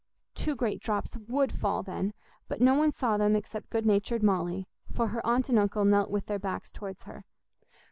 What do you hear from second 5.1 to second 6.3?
aunt and uncle knelt with